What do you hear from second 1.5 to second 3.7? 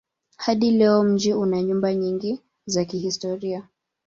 nyumba nyingi za kihistoria.